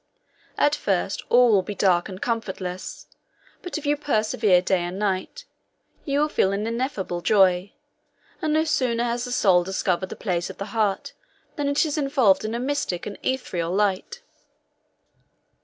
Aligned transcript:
At 0.57 0.73
first, 0.73 1.21
all 1.29 1.51
will 1.51 1.61
be 1.61 1.75
dark 1.75 2.09
and 2.09 2.19
comfortless; 2.19 3.05
but 3.61 3.77
if 3.77 3.85
you 3.85 3.95
persevere 3.95 4.59
day 4.59 4.81
and 4.81 4.97
night, 4.97 5.45
you 6.05 6.19
will 6.19 6.27
feel 6.27 6.51
an 6.53 6.65
ineffable 6.65 7.21
joy; 7.21 7.71
and 8.41 8.51
no 8.51 8.63
sooner 8.63 9.03
has 9.03 9.25
the 9.25 9.31
soul 9.31 9.63
discovered 9.63 10.09
the 10.09 10.15
place 10.15 10.49
of 10.49 10.57
the 10.57 10.65
heart, 10.73 11.13
than 11.55 11.69
it 11.69 11.85
is 11.85 11.99
involved 11.99 12.43
in 12.43 12.55
a 12.55 12.59
mystic 12.59 13.05
and 13.05 13.19
ethereal 13.21 13.71
light." 13.73 14.23